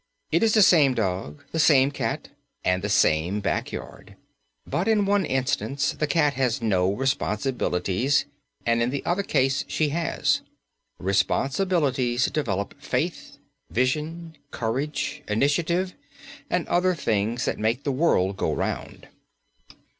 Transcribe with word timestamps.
It 0.31 0.41
is 0.41 0.55
the 0.55 0.63
same 0.63 0.95
dog, 0.95 1.43
the 1.51 1.59
same 1.59 1.91
cat, 1.91 2.29
and 2.65 2.81
the 2.81 2.89
same 2.89 3.39
backyard; 3.39 4.15
but 4.65 4.87
in 4.87 5.05
one 5.05 5.25
instance 5.27 5.91
the 5.91 6.07
cat 6.07 6.33
has 6.33 6.59
no 6.59 6.91
responsibilities 6.91 8.25
and 8.65 8.81
in 8.81 8.89
the 8.89 9.05
other 9.05 9.21
case 9.21 9.63
she 9.67 9.89
has. 9.89 10.41
Responsibilities 10.97 12.25
develop 12.31 12.81
faith, 12.81 13.37
vision, 13.69 14.37
courage, 14.49 15.21
initiative, 15.27 15.93
and 16.49 16.67
other 16.67 16.95
things 16.95 17.45
that 17.45 17.59
make 17.59 17.83
the 17.83 17.91
world 17.91 18.37
go 18.37 18.51
round. 18.51 19.07